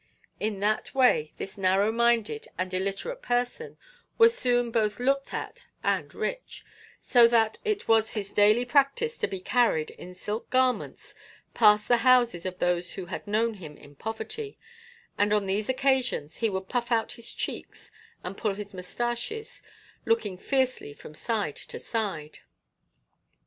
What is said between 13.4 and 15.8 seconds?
him in poverty, and on these